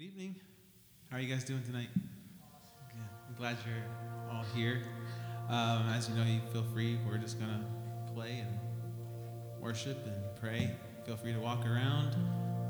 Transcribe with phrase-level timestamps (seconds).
[0.00, 0.36] Good evening.
[1.10, 1.90] How are you guys doing tonight?
[1.92, 3.02] Good.
[3.28, 4.80] I'm glad you're all here.
[5.50, 6.98] Um, as you know, you feel free.
[7.06, 7.62] We're just gonna
[8.14, 8.58] play and
[9.60, 10.74] worship and pray.
[11.04, 12.14] Feel free to walk around.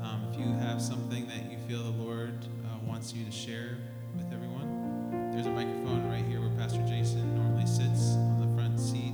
[0.03, 2.33] Um, if you have something that you feel the Lord
[2.65, 3.77] uh, wants you to share
[4.17, 8.77] with everyone, there's a microphone right here where Pastor Jason normally sits on the front
[8.77, 9.10] seat.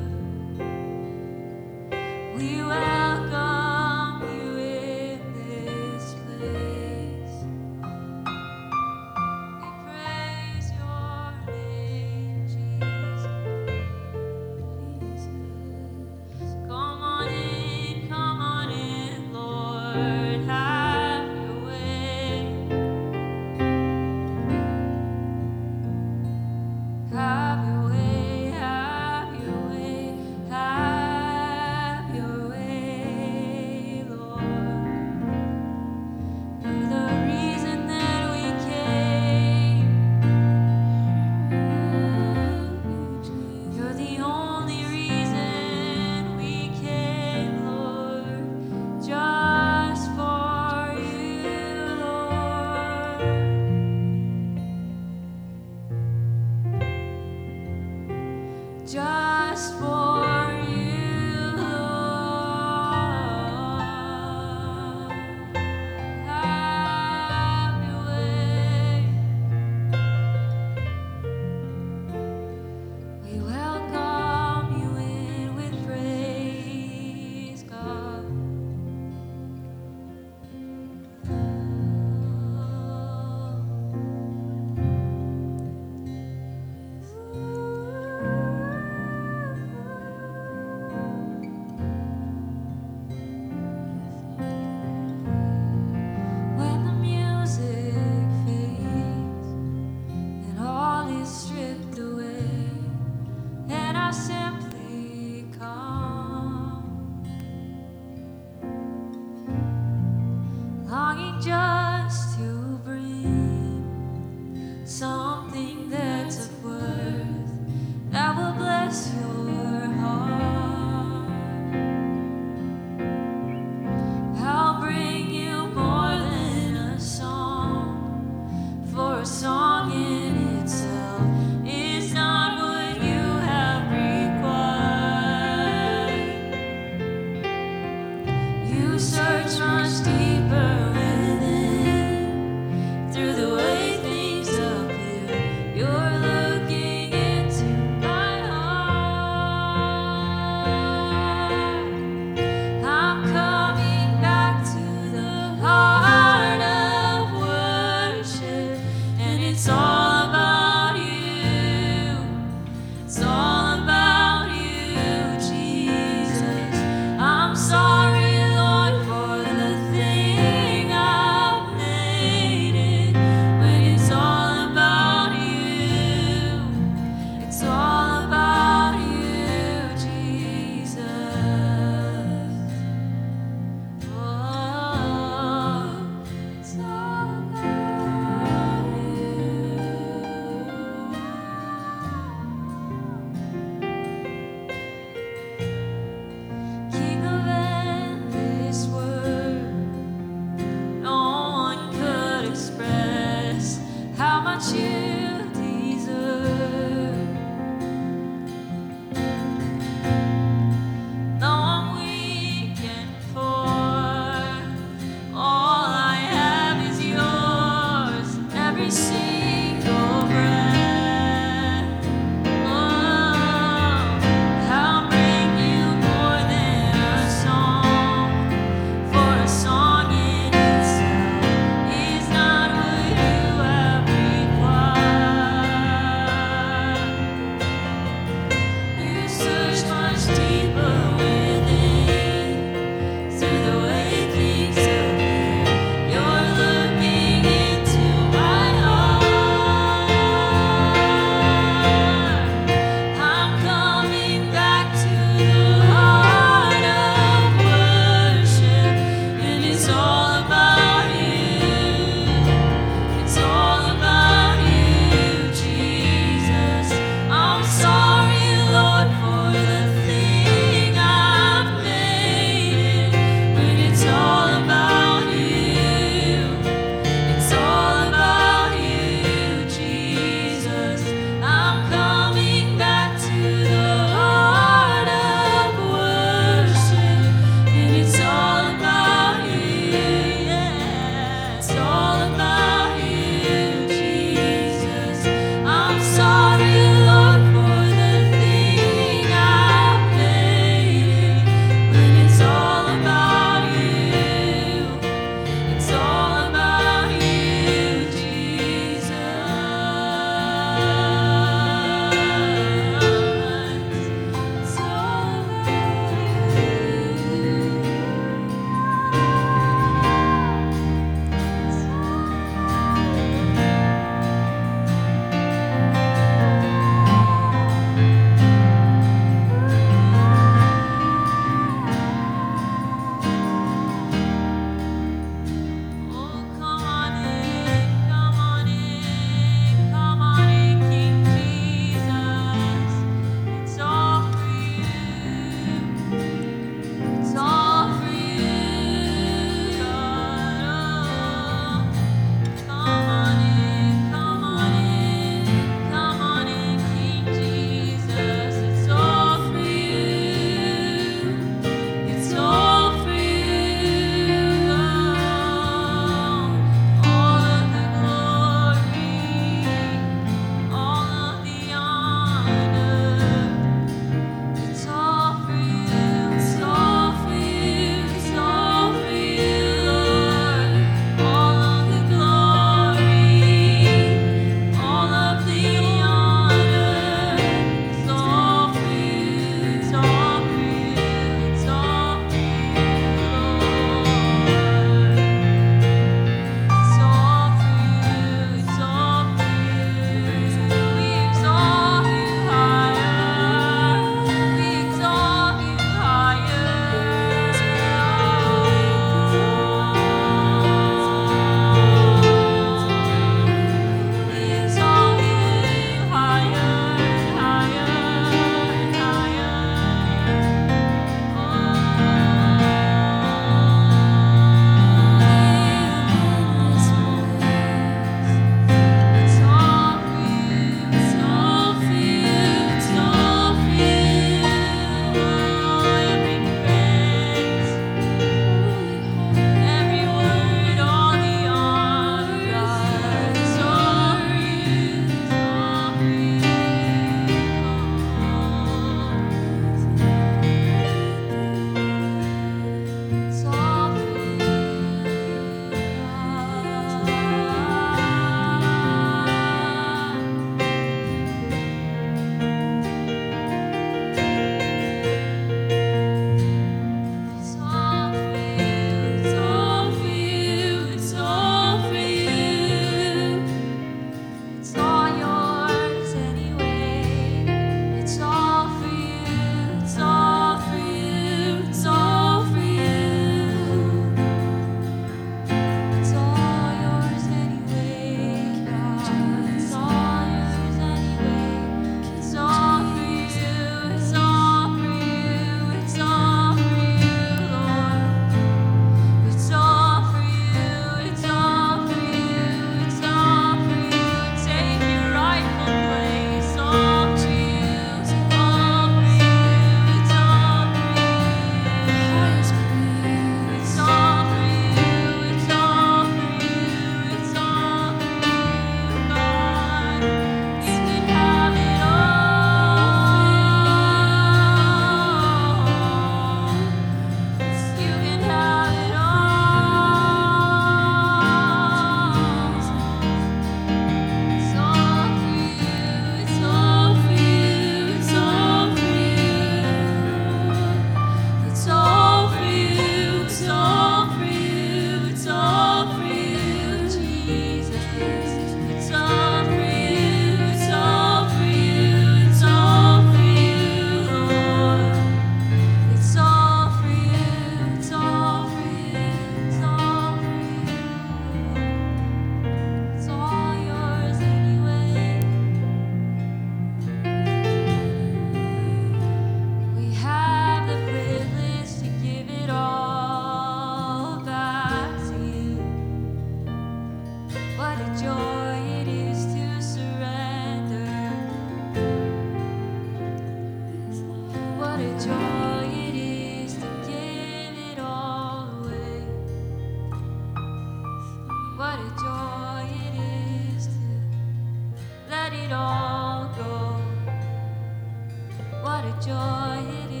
[598.81, 600.00] what a joy it is.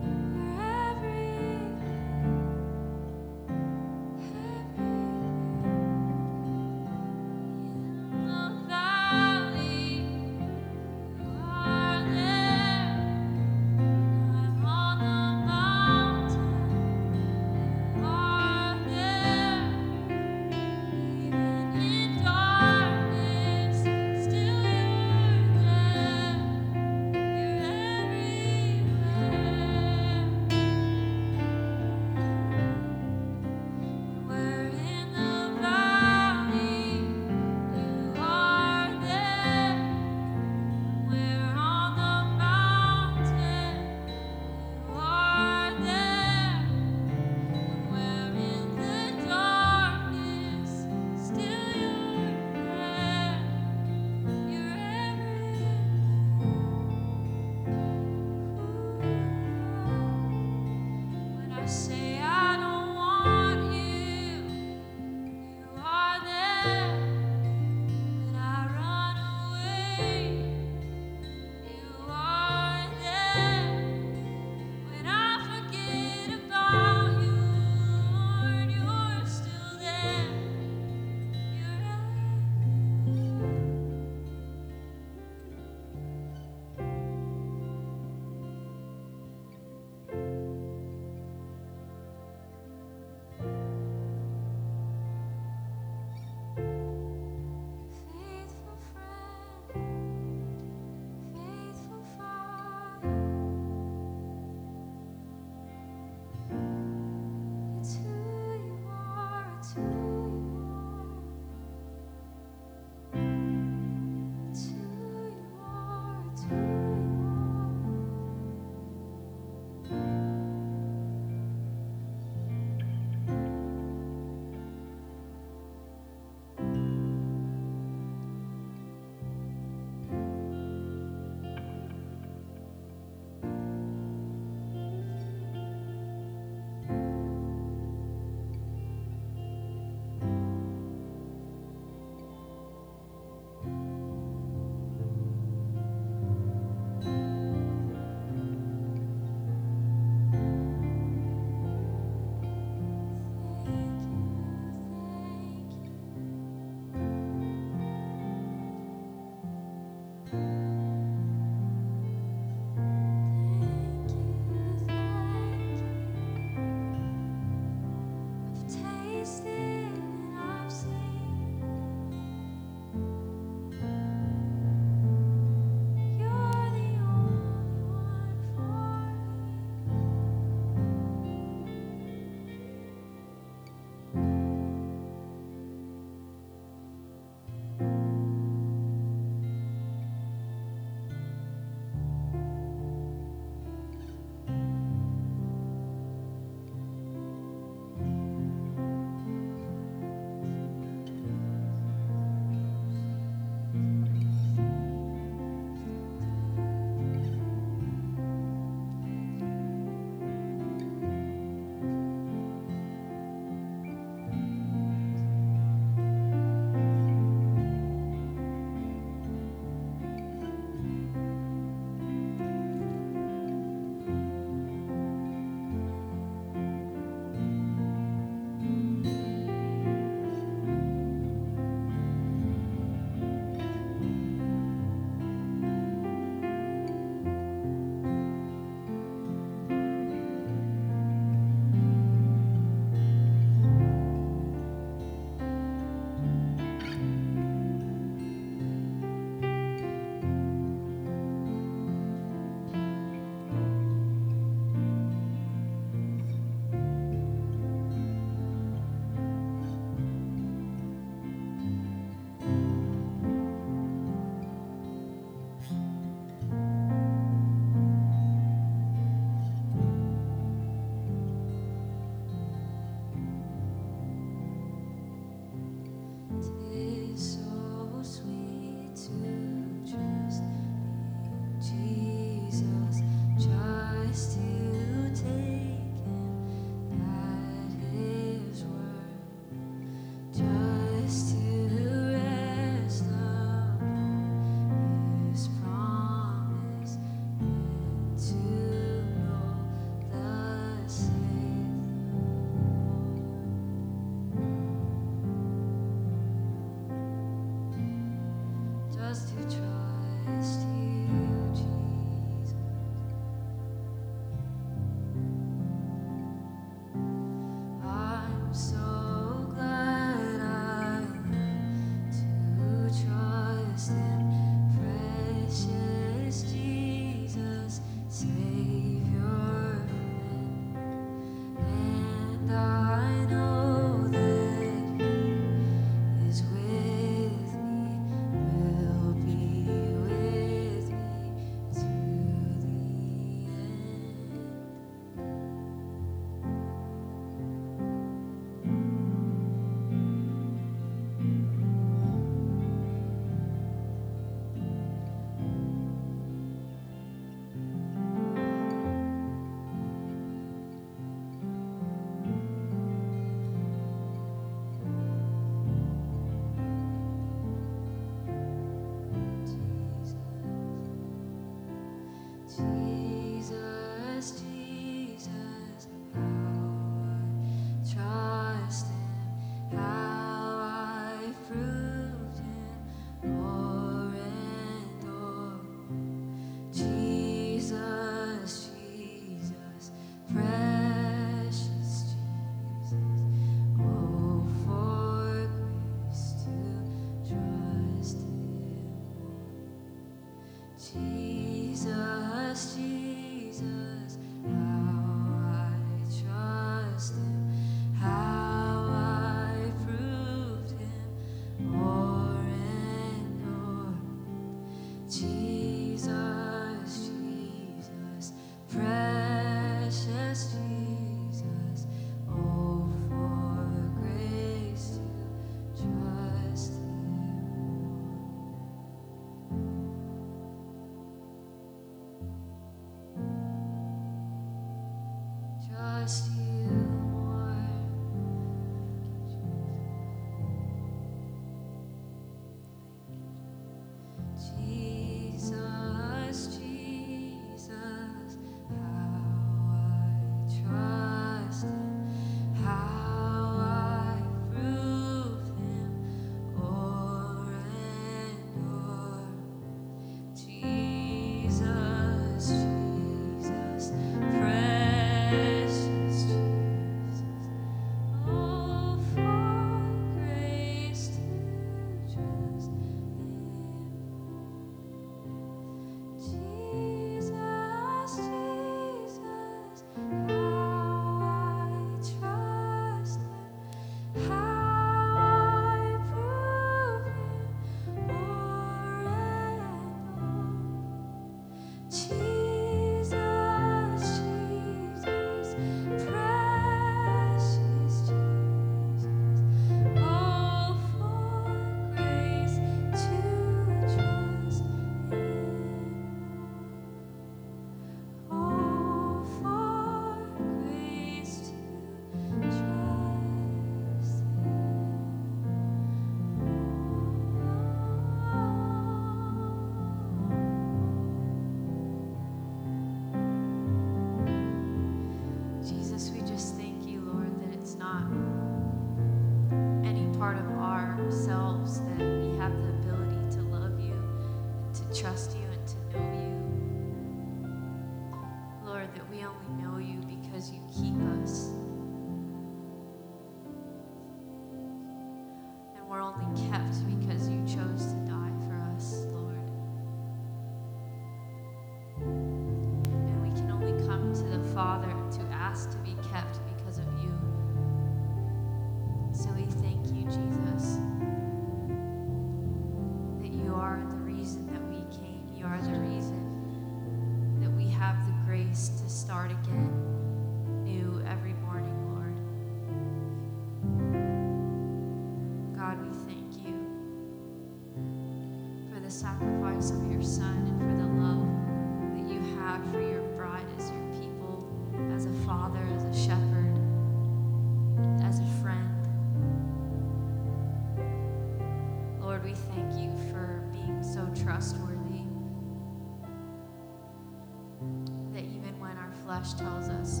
[599.30, 600.00] tells us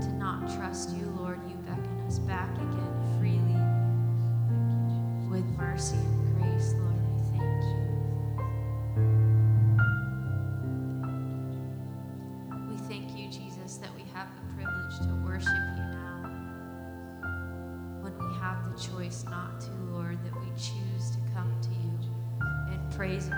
[0.00, 3.54] to not trust you, Lord, you beckon us back again freely
[5.30, 6.98] with mercy and grace, Lord.
[6.98, 7.78] I thank you.
[12.68, 16.18] We thank you, Jesus, that we have the privilege to worship you now
[18.00, 21.96] when we have the choice not to, Lord, that we choose to come to you
[22.72, 23.30] and praise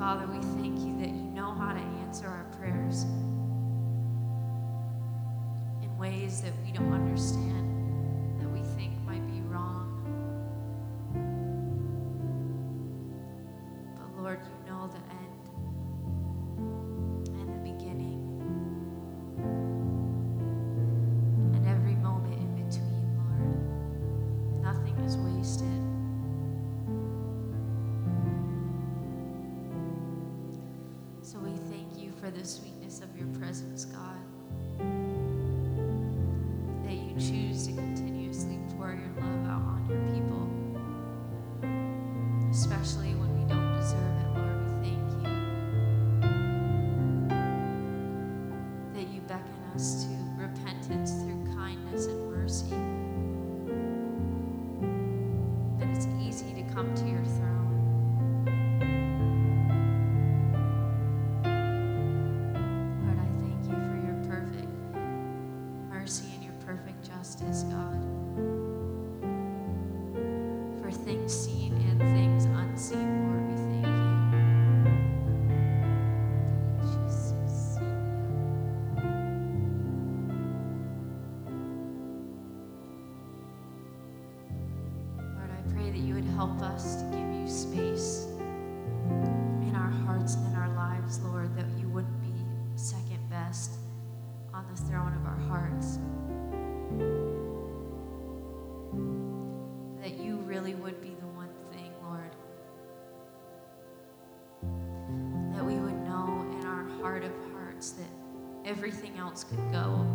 [0.00, 3.02] Father, we thank you that you know how to answer our prayers
[5.82, 7.59] in ways that we don't understand.
[108.70, 110.06] everything else could go.